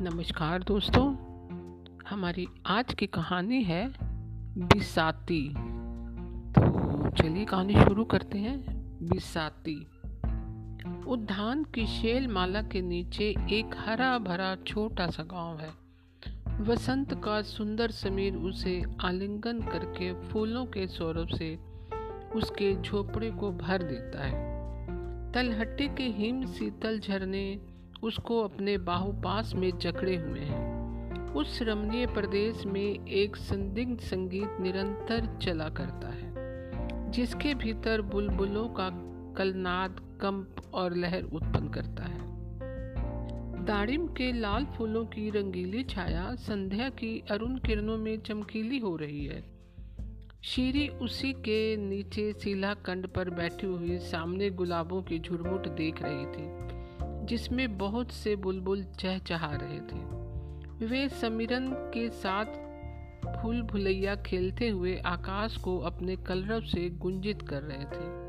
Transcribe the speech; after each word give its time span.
नमस्कार 0.00 0.62
दोस्तों, 0.62 1.16
हमारी 2.08 2.46
आज 2.66 2.94
की 2.94 3.06
कहानी 3.06 3.62
है 3.62 3.94
बिसाती। 4.58 5.48
तो 6.52 7.10
चलिए 7.10 7.44
कहानी 7.44 7.74
शुरू 7.74 8.04
करते 8.04 8.38
हैं, 8.38 8.64
बिसाती। 9.02 9.86
उद्यान 11.06 11.64
की 11.64 11.86
शेल 11.86 12.28
माला 12.28 12.62
के 12.62 12.82
नीचे 12.82 13.24
एक 13.30 13.74
हरा 13.78 14.18
भरा 14.18 14.56
छोटा 14.66 15.06
सा 15.06 15.22
गाँव 15.22 15.58
है। 15.58 15.70
वसंत 16.62 17.14
का 17.24 17.42
सुंदर 17.42 17.90
समीर 17.90 18.34
उसे 18.34 18.82
आलिंगन 19.00 19.60
करके 19.60 20.28
फूलों 20.28 20.66
के 20.66 20.86
सौरभ 20.86 21.28
से 21.28 21.58
उसके 22.34 22.82
झोपड़े 22.82 23.30
को 23.30 23.52
भर 23.52 23.82
देता 23.82 24.24
है। 24.24 24.56
तलहट्टे 25.32 25.88
के 25.88 26.04
हिम 26.04 26.46
शीतल 26.46 27.00
झरने 27.00 27.75
उसको 28.02 28.40
अपने 28.40 28.78
बाहुपास 28.78 29.54
में 29.54 29.78
जकड़े 29.78 30.16
हुए 30.16 30.40
हैं। 30.40 30.76
उस 31.34 31.58
रमणीय 31.62 32.06
प्रदेश 32.06 32.66
में 32.66 33.06
एक 33.06 33.36
संदिग्ध 33.36 34.00
संगीत 34.00 34.56
निरंतर 34.60 35.38
चला 35.42 35.68
करता 35.68 36.08
है, 36.08 36.32
जिसके 37.10 37.54
भीतर 37.54 38.02
बुलबुलों 38.02 38.68
का 38.68 38.88
कलनाद, 39.36 40.00
कंप 40.22 40.56
और 40.74 40.94
लहर 40.94 41.22
उत्पन्न 41.22 41.68
करता 41.68 42.02
है। 42.02 42.26
दाड़िम 43.64 44.06
के 44.06 44.32
लाल 44.32 44.64
फूलों 44.64 45.04
की 45.04 45.30
रंगीली 45.30 45.84
छाया 45.84 46.34
संध्या 46.34 46.88
की 46.88 47.24
अरुण 47.30 47.58
किरणों 47.58 47.98
में 47.98 48.20
चमकीली 48.20 48.78
हो 48.78 48.96
रही 48.96 49.24
है। 49.26 49.44
शीरी 50.42 50.88
उसी 50.88 51.32
के 51.32 51.76
नीचे 51.76 52.32
सीला 52.32 52.74
कंड 52.74 53.06
पर 53.06 53.30
बैठी 53.30 53.66
हुई 53.66 53.98
सामने 53.98 54.50
गुलाबों 54.50 55.02
की 55.02 55.18
झुरमुट 55.18 55.68
देख 55.68 56.02
रही 56.02 56.26
थी। 56.26 56.75
जिसमें 57.26 57.78
बहुत 57.78 58.10
से 58.10 58.36
बुलबुल 58.36 58.84
चहचहा 58.84 59.56
रहे 59.62 59.80
थे। 59.80 60.16
वे 60.86 61.08
समीरन 61.08 61.72
के 61.72 62.10
साथ 62.10 62.44
फूल 63.42 63.62
भुलैया 63.62 64.16
खेलते 64.16 64.68
हुए 64.68 64.96
आकाश 64.96 65.56
को 65.56 65.78
अपने 65.78 66.16
कलरव 66.16 66.60
से 66.60 66.90
गुंजित 66.90 67.42
कर 67.42 67.62
रहे 67.62 67.84
थे। 67.84 68.26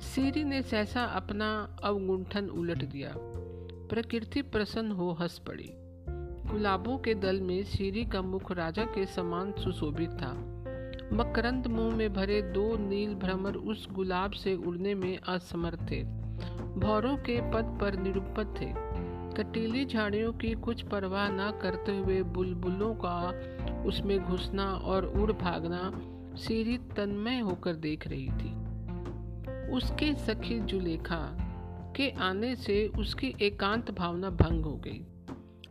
सीरी 0.00 0.44
ने 0.44 0.62
सहसा 0.62 1.04
अपना 1.04 1.76
अवगुंठन 1.84 2.48
उलट 2.48 2.84
दिया। 2.84 3.14
प्रकृति 3.88 4.42
प्रसन्न 4.42 4.90
हो 4.90 5.12
हंस 5.12 5.38
पड़ी। 5.38 5.70
गुलाबों 6.52 6.98
के 6.98 7.14
दल 7.14 7.40
में 7.40 7.62
सीरी 7.62 8.04
का 8.04 8.22
मुख 8.22 8.52
राजा 8.52 8.84
के 8.84 9.06
समान 9.06 9.52
सुशोभित 9.52 10.10
था। 10.10 10.32
मकरंद 11.12 11.66
मुँह 11.66 11.96
में 11.96 12.12
भरे 12.12 12.42
दो 12.42 12.76
नील 12.76 13.14
भ्रमर 13.14 13.54
उस 13.54 13.88
गुलाब 13.92 14.30
से 14.30 14.54
उड़ने 14.54 14.94
में 14.94 15.18
असमर्थ 15.18 15.90
थे। 15.90 16.21
भौरों 16.78 17.16
के 17.16 17.40
पद 17.40 17.78
पर 17.80 17.96
निरुपत 17.96 18.54
थे। 18.60 18.72
कटीली 19.36 19.84
झाड़ियों 19.84 20.32
की 20.32 20.52
कुछ 20.54 20.82
परवाह 20.82 21.28
न 21.28 21.50
करते 21.62 21.96
हुए 21.98 22.22
बुलबुलों 22.22 22.94
का 22.94 23.84
उसमें 23.86 24.18
घुसना 24.24 24.64
और 24.64 25.06
उड़ 25.06 25.32
भागना 25.32 25.92
सीरी 26.36 26.78
तन्मय 26.78 27.38
होकर 27.40 27.74
देख 27.74 28.06
रही 28.06 28.28
थी। 28.28 28.52
उसके 29.70 30.14
सखी 30.14 30.60
जुलेखा 30.60 31.38
के 31.96 32.10
आने 32.10 32.56
से 32.56 32.86
उसकी 32.98 33.34
एकांत 33.42 33.90
भावना 33.90 34.30
भंग 34.30 34.64
हो 34.64 34.76
गई। 34.76 35.06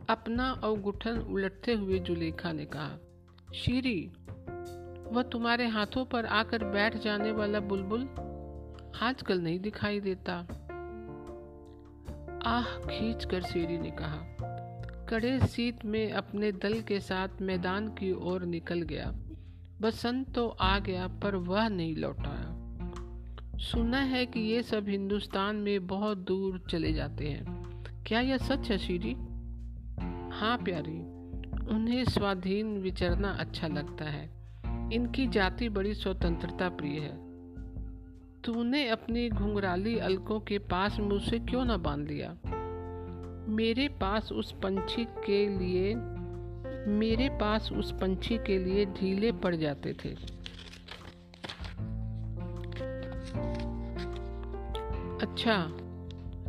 अपना 0.08 0.60
अवगुठन 0.64 1.18
उलटते 1.18 1.74
हुए 1.74 1.98
जुलेखा 1.98 2.52
ने 2.52 2.64
कहा, 2.64 2.98
शीरी, 3.54 4.12
वह 5.12 5.22
तुम्हारे 5.22 5.66
हाथों 5.66 6.04
पर 6.04 6.26
आकर 6.26 6.64
बैठ 6.64 6.96
जाने 6.96 7.32
वाला 7.32 7.60
बुलबुल 7.60 8.08
आजकल 9.02 9.40
नहीं 9.40 9.60
दिखाई 9.60 10.00
देता। 10.00 10.46
आह 12.46 12.64
खींच 12.64 13.24
कर 13.24 13.42
शेरी 13.42 13.78
ने 13.78 13.90
कहा, 13.90 14.36
कड़े 15.08 15.46
सीत 15.46 15.84
में 15.84 16.12
अपने 16.12 16.52
दल 16.52 16.80
के 16.80 17.00
साथ 17.00 17.28
मैदान 17.42 17.88
की 17.88 18.12
ओर 18.12 18.44
निकल 18.44 18.82
गया। 18.82 19.12
बसंत 19.80 20.34
तो 20.34 20.48
आ 20.48 20.78
गया, 20.78 21.06
पर 21.08 21.36
वह 21.36 21.68
नहीं 21.68 21.96
लौटाया 21.96 22.58
सुना 23.58 23.98
है 23.98 24.26
कि 24.26 24.40
ये 24.40 24.62
सब 24.62 24.88
हिंदुस्तान 24.88 25.56
में 25.56 25.86
बहुत 25.86 26.18
दूर 26.18 26.64
चले 26.70 26.92
जाते 26.92 27.28
हैं। 27.28 28.02
क्या 28.06 28.20
यह 28.20 28.36
सच 28.36 28.70
है 28.70 28.78
शीरी 28.78 29.12
हाँ 30.32 30.58
प्यारी, 30.58 30.98
उन्हें 31.74 32.04
स्वाधीन 32.04 32.78
विचरना 32.78 33.30
अच्छा 33.30 33.68
लगता 33.68 34.04
है। 34.04 34.24
इनकी 34.92 35.26
जाति 35.26 35.68
बड़ी 35.68 35.94
स्वतंत्रता 35.94 36.68
प्रिय 36.68 36.98
है। 37.00 37.31
तूने 38.44 38.88
अपनी 38.88 39.28
घुंघराली 39.28 39.98
अलकों 39.98 40.40
के 40.40 40.58
पास 40.58 40.98
में 40.98 41.08
उसे 41.08 41.38
क्यों 41.38 41.64
ना 41.64 41.76
बाँध 41.76 42.08
लिया? 42.08 42.36
मेरे 43.48 43.88
पास 43.88 44.32
उस 44.32 44.52
पंछी 44.52 45.04
के 45.04 45.58
लिए, 45.58 45.94
मेरे 46.90 47.28
पास 47.28 47.72
उस 47.72 47.92
पंछी 47.92 48.38
के 48.38 48.58
लिए 48.58 48.84
ढीले 48.84 49.32
पड़ 49.32 49.54
जाते 49.56 49.92
थे। 49.92 50.08
अच्छा 55.22 55.68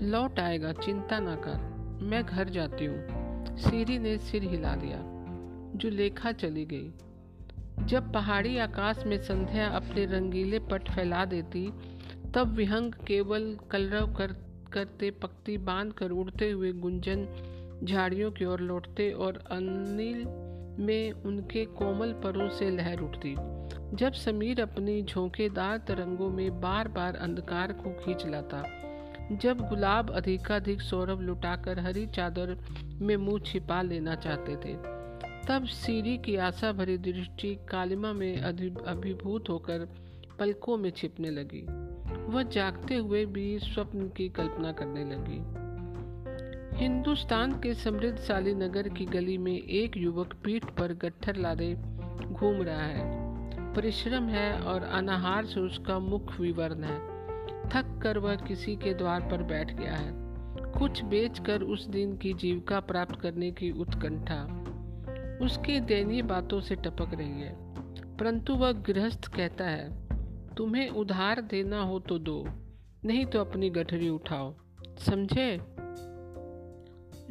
लौट 0.02 0.40
आएगा, 0.40 0.72
चिंता 0.74 1.20
ना 1.20 1.36
कर, 1.36 1.58
मैं 2.02 2.26
घर 2.26 2.50
जाती 2.50 2.86
हूँ। 2.86 3.08
सीरी 3.58 4.00
ने 4.00 4.18
सिर 4.18 4.44
हिला 4.44 4.76
दिया 4.76 4.98
जो 5.76 5.90
लेखा 5.90 6.32
चली 6.32 6.66
गई। 6.66 6.94
जब 7.80 8.12
पहाड़ी 8.14 8.58
आकाश 8.58 9.04
में 9.06 9.18
संध्या 9.18 9.68
अपने 9.68 10.06
रंगीले 10.06 10.60
पट 10.60 10.90
फैला 10.90 11.26
देती, 11.26 11.74
तब 12.36 12.54
विहंग 12.54 12.94
केवल 12.94 13.58
कलरव 13.72 14.14
कर, 14.14 14.28
करते 14.74 15.12
पक्ति 15.12 15.58
बाँध 15.58 15.94
कर 15.94 16.12
उड़ते 16.12 16.52
हुए 16.52 16.72
गुंजन 16.72 17.28
झाड़ियों 17.84 18.32
की 18.32 18.46
ओर 18.46 18.60
लौटते 18.60 19.12
और 19.12 19.44
अनिल 19.52 20.26
में 20.86 21.12
उनके 21.12 21.66
कोमल 21.66 22.14
परों 22.14 22.50
से 22.50 22.70
लहर 22.70 23.00
उठती। 23.00 23.36
जब 23.96 24.14
समीर 24.14 24.62
अपनी 24.62 25.02
झोंकेदार 25.04 25.78
तरंगों 25.78 26.30
में 26.30 26.62
बार 26.62 26.88
बार 26.88 27.16
अंधकार 27.16 27.72
को 27.74 27.90
खींच 27.90 28.26
लाता, 28.26 28.64
जब 29.32 29.58
गुलाब 29.58 30.10
अधिकाधिक 30.12 30.82
सौरभ 30.82 31.22
लुटाकर 31.22 31.80
हरी 31.80 32.08
चादर 32.08 32.58
में 33.02 33.18
मुँह 33.18 33.40
छिपा 33.40 33.82
लेना 33.82 34.16
चाहते 34.16 34.56
थे 34.56 34.93
तब 35.48 35.66
सीरी 35.66 36.18
की 36.18 36.36
आशा 36.36 36.72
भरी 36.72 36.98
दृष्टि 36.98 37.56
कालिमा 37.70 38.14
में 38.14 38.42
अभिभूत 38.86 39.50
होकर 39.50 39.80
पलकों 40.40 40.78
में 40.78 40.90
छिपने 40.90 41.30
लगी। 41.30 41.66
वह 42.32 42.44
जागते 42.44 42.96
हुए 42.96 43.26
भी 43.26 43.60
स्वप्न 43.60 44.08
की 44.08 44.30
कल्पना 44.30 44.72
करने 44.72 45.04
लगी। 45.06 45.64
हिंदुस्तान 46.84 47.52
के 47.52 47.74
समृद्धशाली 47.74 48.56
नगर 48.56 48.90
की 48.90 49.06
गली 49.06 49.38
में 49.38 49.60
एक 49.60 49.98
युवक 49.98 50.34
पीठ 50.44 50.66
पर 50.66 50.94
गट्ठर 50.94 51.36
लादे 51.36 51.74
घूम 52.24 52.62
रहा 52.62 52.84
है। 52.84 53.24
परिश्रम 53.74 54.28
है 54.28 54.60
और 54.60 54.84
अनाहार 54.84 55.46
से 55.46 55.60
उसका 55.60 56.00
मुख 56.00 56.40
विवरण 56.40 56.84
है। 56.84 57.00
थक 57.70 58.00
कर 58.04 58.18
वह 58.18 58.36
किसी 58.36 58.76
के 58.76 58.94
द्वार 58.94 59.22
पर 59.22 59.44
बैठ 59.44 59.74
गया 59.74 59.94
है। 59.94 60.12
कुछ 60.80 61.04
बेचकर 61.04 61.62
उस 61.62 61.88
दिन 61.88 62.18
की 62.18 62.34
जीविका 62.34 62.80
प्राप्त 62.80 63.22
करने 63.22 63.52
की 63.52 63.72
उत्कंठा। 63.72 64.63
उसकी 65.44 65.80
दैनीय 65.80 66.22
बातों 66.22 66.62
से 66.62 66.76
टपक 66.76 67.14
रही 67.14 67.42
है। 67.42 67.56
परंतु 68.18 68.56
वह 68.56 68.72
गृहस्थ 68.72 69.36
कहता 69.36 69.66
है, 69.66 70.08
तुम्हें 70.56 70.90
उधार 70.90 71.42
देना 71.42 71.82
हो 71.82 72.00
तो 72.00 72.20
दो, 72.20 72.46
नहीं 73.06 73.26
तो 73.26 73.40
अपनी 73.40 73.70
गठरी 73.70 74.10
उठाओ। 74.10 74.56
समझे? 74.98 75.54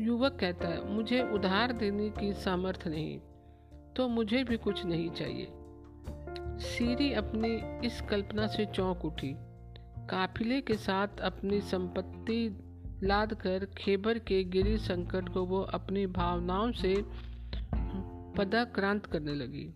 युवक 0.01 0.37
कहता 0.41 0.69
है, 0.69 0.93
मुझे 0.93 1.23
उधार 1.23 1.73
देने 1.73 2.11
की 2.11 2.33
सामर्थ्य 2.33 2.91
नहीं 2.91 3.21
तो 3.97 4.09
मुझे 4.09 4.45
भी 4.45 4.57
कुछ 4.57 4.85
नहीं 4.85 5.11
चाहिए। 5.11 5.49
सीरी 6.59 7.13
अपनी 7.13 7.87
इस 7.87 8.01
कल्पना 8.01 8.47
से 8.47 8.67
चौंक 8.67 9.05
उठी। 9.05 9.35
काफिले 10.07 10.61
के 10.61 10.75
साथ 10.75 11.09
अपनी 11.21 11.61
संपत्ति 11.61 12.59
लाद 13.03 13.35
कर 13.35 13.65
खेबर 13.79 14.19
के 14.19 14.45
गिरी 14.45 14.79
संकट 14.79 15.29
को 15.29 15.45
वो 15.45 15.61
अपनी 15.61 16.07
भावनाओं 16.07 16.73
से 16.73 17.05
पदाक्रांत 18.37 19.07
करने 19.07 19.35
लगी। 19.35 19.75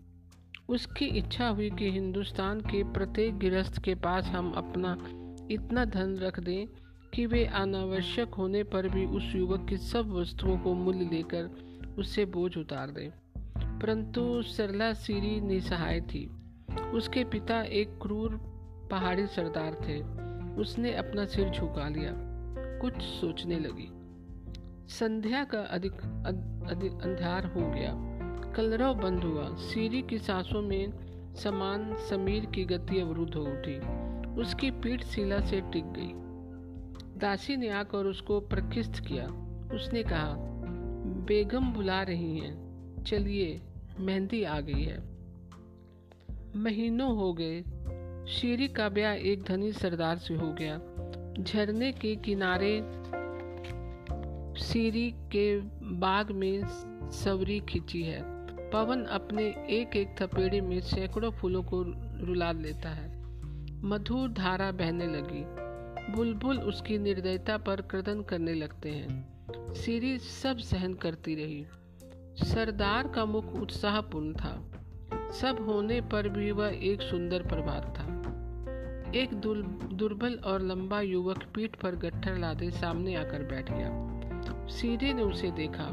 उसकी 0.69 1.05
इच्छा 1.05 1.47
हुई 1.47 1.69
कि 1.69 1.91
हिंदुस्तान 1.91 2.61
के 2.61 2.83
प्रत्येक 2.83 3.39
गृहस्थ 3.39 3.83
के 3.83 3.95
पास 3.95 4.25
हम 4.25 4.51
अपना 4.51 4.97
इतना 5.51 5.85
धन 5.85 6.17
रख 6.17 6.39
दें 6.39 6.67
कि 7.13 7.25
वे 7.25 7.45
अनावश्यक 7.45 8.33
होने 8.33 8.63
पर 8.63 8.89
भी 8.89 9.05
उस 9.05 9.33
युवक 9.35 9.69
की 9.69 9.77
सब 9.77 10.09
वस्तुओं 10.09 10.59
को 10.59 10.73
मूल्य 10.73 11.09
लेकर 11.11 11.49
उससे 11.99 12.25
बोझ 12.25 12.57
उतार 12.57 12.89
दें। 12.89 13.09
परंतु 13.79 14.41
सरला 14.41 14.93
सीरी 14.93 15.41
निसहाय 15.41 16.01
थी। 16.01 16.31
उसके 16.93 17.23
पिता 17.23 17.61
एक 17.61 17.99
क्रूर 18.01 18.35
पहाड़ी 18.91 19.27
सरदार 19.27 19.73
थे। 19.73 20.01
उसने 20.61 20.95
अपना 20.95 21.25
सिर 21.25 21.49
झुका 21.49 21.89
लिया। 21.89 22.11
कुछ 22.81 22.93
सोचने 22.97 23.59
लगी। 23.59 24.06
संध्या 24.87 25.43
का 25.43 25.59
अधिक 25.59 25.93
अधिक 26.69 26.91
अंधार 26.91 27.45
हो 27.45 27.61
गया। 27.61 27.91
कलरव 28.51 28.93
बंद 28.93 29.23
हुआ। 29.23 29.55
सीरी 29.55 30.01
की 30.01 30.17
सांसों 30.17 30.61
में 30.61 30.93
समान 31.35 31.95
समीर 31.95 32.45
की 32.45 32.65
गति 32.65 32.99
अवरुद्ध 32.99 33.35
हो 33.35 33.43
उठी। 33.43 33.77
उसकी 34.41 34.71
पीठ 34.71 35.03
शिला 35.03 35.39
से 35.39 35.61
टिक 35.61 35.83
गई। 35.85 36.11
दासी 37.19 37.55
ने 37.55 37.69
आकर 37.69 37.97
उसको 37.97 38.39
प्रकिस्त 38.39 38.99
किया। 38.99 39.25
उसने 39.73 40.03
कहा, 40.03 40.35
बेगम 41.27 41.73
बुला 41.73 42.01
रही 42.01 42.37
हैं। 42.37 42.57
चलिए, 43.03 43.61
मेहंदी 43.99 44.43
आ 44.43 44.59
गई 44.59 44.83
है। 44.83 45.03
महीनों 46.55 47.15
हो 47.15 47.37
गए। 47.41 47.63
शीरी 48.27 48.67
का 48.67 48.89
ब्याह 48.89 49.13
एक 49.13 49.43
धनी 49.43 49.71
सरदार 49.71 50.17
से 50.17 50.33
हो 50.33 50.55
गया। 50.61 50.77
झरने 51.43 51.91
के 51.91 52.15
किनारे 52.15 52.96
सीरी 54.77 55.11
के 55.11 55.59
बाग 55.95 56.31
में 56.31 56.61
सवरी 57.11 57.59
खींची 57.59 58.03
है। 58.03 58.21
पवन 58.69 59.03
अपने 59.03 59.43
एक 59.69 59.95
एक 59.95 60.15
थपेड़े 60.21 60.61
में 60.61 60.79
सैकड़ों 60.79 61.31
फूलों 61.31 61.63
को 61.63 61.83
रुला 62.25 62.51
लेता 62.51 62.89
है। 62.89 63.23
मधुर 63.83 64.29
धारा 64.29 64.71
बहने 64.71 65.07
लगी। 65.07 65.43
बुलबुल 66.13 66.59
उसकी 66.59 66.97
निर्दयता 66.97 67.57
पर 67.57 67.81
क्रदन 67.81 68.21
करने 68.21 68.53
लगते 68.53 68.89
हैं। 68.89 69.29
सीरी 69.73 70.17
सब 70.17 70.57
सहन 70.57 70.93
करती 70.93 71.35
रही। 71.35 71.65
सरदार 72.45 73.07
का 73.07 73.25
मुख 73.25 73.45
उत्साहपूर्ण 73.45 74.33
था। 74.33 74.71
सब 75.13 75.65
होने 75.69 76.01
पर 76.01 76.29
भी 76.29 76.51
वह 76.51 76.69
एक 76.83 77.01
सुंदर 77.01 77.41
प्रभात 77.41 77.83
था। 77.99 78.05
एक 79.15 79.33
दुर्बल 79.93 80.33
और 80.33 80.61
लंबा 80.61 81.01
युवक 81.01 81.43
पीठ 81.55 81.75
पर 81.75 81.95
गट्ठर 81.95 82.37
लादे 82.37 82.71
सामने 82.71 83.15
आकर 83.15 83.43
बैठ 83.43 83.71
गया। 83.71 84.16
सीधे 84.81 85.13
ने 85.13 85.21
उसे 85.21 85.51
देखा, 85.51 85.91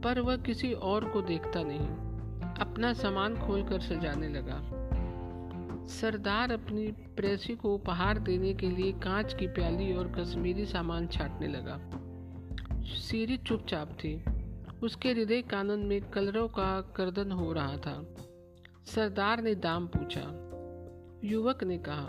पर 0.00 0.20
वह 0.20 0.36
किसी 0.36 0.72
और 0.72 1.04
को 1.04 1.22
देखता 1.22 1.62
नहीं। 1.62 1.88
अपना 2.60 2.92
सामान 2.92 3.36
खोलकर 3.36 3.80
सजाने 3.80 4.28
लगा। 4.28 4.62
सरदार 5.86 6.52
अपनी 6.52 6.86
प्रेसी 6.88 7.56
को 7.56 7.74
उपहार 7.74 8.18
देने 8.18 8.54
के 8.54 8.70
लिए 8.70 8.92
कांच 8.92 9.34
की 9.34 9.46
प्याली 9.46 9.92
और 9.92 10.08
कश्मीरी 10.08 10.66
सामान 10.66 11.06
छाटने 11.06 11.48
लगा। 11.48 11.80
सीरी 12.84 13.36
चुपचाप 13.36 13.88
थी। 13.88 14.24
उसके 14.82 15.12
हृदय 15.12 15.42
कानन 15.42 15.78
में 15.78 16.10
कलरों 16.10 16.48
का 16.48 16.80
कर्दन 16.80 17.32
हो 17.32 17.52
रहा 17.52 17.76
था। 17.76 18.14
सरदार 18.86 19.42
ने 19.42 19.54
दाम 19.54 19.86
पूछा। 19.86 20.26
युवक 21.28 21.64
ने 21.64 21.78
कहा, 21.78 22.06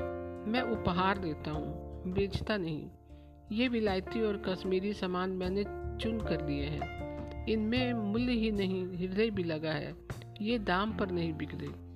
मैं 0.47 0.61
उपहार 0.61 1.17
देता 1.17 1.51
हूँ, 1.51 2.03
बेचता 2.13 2.57
नहीं। 2.57 2.89
ये 3.51 3.67
विलायती 3.67 4.21
और 4.21 4.37
कश्मीरी 4.37 4.93
सामान 4.93 5.29
मैंने 5.29 5.63
चुन 6.01 6.19
कर 6.19 6.47
लिए 6.47 6.65
हैं। 6.65 7.01
इनमें 7.47 7.93
मूल्य 7.93 8.31
ही 8.31 8.51
नहीं, 8.51 8.87
हृदय 8.97 9.29
भी 9.29 9.43
लगा 9.43 9.71
है। 9.71 9.95
ये 10.41 10.59
दाम 10.59 10.97
पर 10.97 11.11
नहीं 11.11 11.33
रहे 11.33 11.91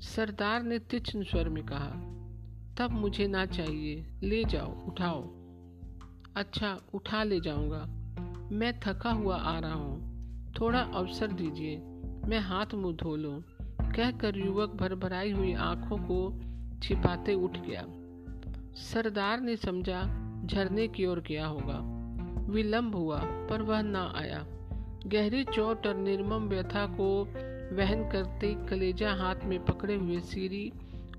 सरदार 0.00 0.62
ने 0.62 0.78
तीक्ष्ण 0.78 1.22
स्वर 1.22 1.48
में 1.48 1.64
कहा, 1.64 2.10
तब 2.78 2.90
मुझे 2.90 3.26
ना 3.26 3.46
चाहिए। 3.46 4.06
ले 4.22 4.44
जाओ, 4.44 4.86
उठाओ। 4.86 5.22
अच्छा 6.36 6.80
उठा 6.94 7.22
ले 7.22 7.40
जाऊँगा। 7.40 7.86
मैं 8.52 8.80
थका 8.80 9.10
हुआ 9.10 9.36
आ 9.36 9.58
रहा 9.58 9.74
हूँ। 9.74 10.14
थोड़ा 10.60 10.80
अवसर 10.80 11.26
दीजिए। 11.26 11.76
मैं 12.28 12.40
हाथ 12.40 12.66
मुँह 12.74 12.96
धो 12.96 13.16
लूँ। 13.16 13.42
कहकर 13.92 14.36
युवक 14.36 14.70
भरभराई 14.70 15.30
हुई 15.30 15.52
आँखों 15.52 15.98
को 15.98 16.40
छिपाते 16.82 17.34
उठ 17.34 17.58
गया। 17.58 17.84
सरदार 18.74 19.40
ने 19.40 19.56
समझा, 19.56 20.02
झरने 20.46 20.88
की 20.88 21.06
ओर 21.06 21.20
गया 21.20 21.46
होगा। 21.46 21.93
विलंब 22.50 22.96
हुआ, 22.96 23.20
पर 23.22 23.62
वह 23.62 23.82
न 23.82 23.96
आया। 23.96 24.46
गहरी 25.06 25.44
चोट 25.44 25.86
और 25.86 25.96
निर्मम 25.96 26.48
व्यथा 26.48 26.86
को 26.86 27.24
वहन 27.76 28.10
करते 28.10 28.66
कलेजा 28.66 29.12
हाथ 29.12 29.36
में 29.44 29.64
पकड़े 29.64 29.94
हुए 29.94 30.20
सीरी 30.20 30.72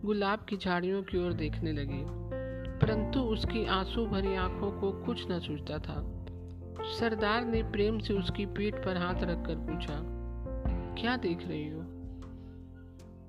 गुलाब 0.06 0.40
की 0.40 0.58
झाड़ियों 0.58 1.04
की 1.04 1.26
ओर 1.26 1.34
देखने 1.34 1.72
लगी। 1.72 2.04
परंतु 2.80 3.20
उसकी 3.20 3.66
आँसू 3.66 4.06
भरी 4.06 4.36
आँखों 4.36 4.72
को 4.72 4.92
कुछ 4.92 5.32
न 5.32 5.40
सूझता 5.40 5.78
था। 5.78 6.12
सरदार 7.00 7.46
ने 7.46 7.64
प्रेम 7.64 8.00
से 8.00 8.14
उसकी 8.14 8.46
पीठ 8.46 8.76
पर 8.76 8.98
हाथ 8.98 9.16
रखकर 9.16 9.56
पूछा, 9.56 10.02
क्या 11.02 11.18
देख 11.18 11.48
रही 11.48 11.70
हो? 11.70 11.82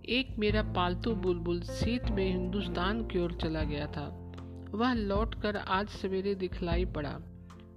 एक 0.09 0.39
मेरा 0.39 0.63
पालतू 0.63 1.15
बुलबुल 1.15 1.61
शीत 1.61 2.05
में 2.05 2.33
हिंदुस्तान 2.33 3.07
की 3.07 3.19
ओर 3.19 3.33
चला 3.33 3.63
गया 3.63 3.87
था। 3.87 4.33
वह 4.71 4.93
लौटकर 4.93 5.57
आज 5.57 5.89
सवेरे 5.89 6.35
दिखलाई 6.35 6.85
पड़ा। 6.85 7.21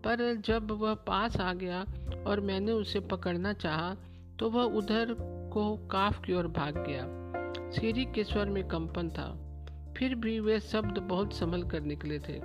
पर 0.05 0.35
जब 0.35 0.71
वह 0.71 0.93
पास 0.93 1.37
आ 1.37 1.53
गया 1.53 1.85
और 2.27 2.41
मैंने 2.41 2.71
उसे 2.71 2.99
पकड़ना 2.99 3.53
चाहा 3.53 3.95
तो 4.39 4.49
वह 4.49 4.63
उधर 4.63 5.15
को 5.53 5.87
काफ 5.87 6.23
की 6.25 6.33
ओर 6.33 6.47
भाग 6.47 6.85
गया। 6.87 7.05
सीरी 7.71 8.05
के 8.05 8.23
स्वर 8.23 8.45
में 8.45 8.67
कंपन 8.67 9.09
था। 9.09 9.45
फिर 9.97 10.15
भी 10.15 10.39
वे 10.39 10.59
शब्द 10.59 10.97
बहुत 10.97 11.33
संभल 11.33 11.63
कर 11.63 11.81
निकले 11.81 12.19
थे। 12.19 12.39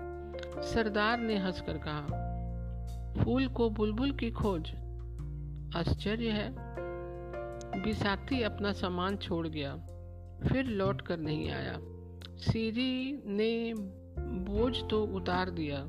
सरदार 0.62 1.18
ने 1.18 1.36
हंसकर 1.36 1.78
कहा, 1.78 2.24
फूल 3.24 3.48
को 3.48 3.70
बुलबुल 3.70 4.12
की 4.12 4.30
खोज। 4.30 4.70
आश्चर्य 5.76 6.28
है। 6.28 6.54
बिसाती 7.82 8.42
अपना 8.42 8.72
सामान 8.72 9.16
छोड़ 9.16 9.48
गया। 9.48 9.76
फिर 10.48 10.64
लौट 10.64 11.00
कर 11.00 11.18
नहीं 11.18 11.50
आया। 11.50 11.78
सीरी 12.36 13.22
ने 13.26 13.74
बोझ 14.20 14.76
तो 14.90 15.04
उतार 15.04 15.50
दिया। 15.50 15.88